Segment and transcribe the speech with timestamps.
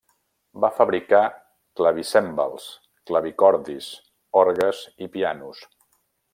[0.63, 1.19] Va fabricar
[1.81, 2.65] clavicèmbals,
[3.11, 3.93] clavicordis,
[4.45, 5.65] orgues i pianos.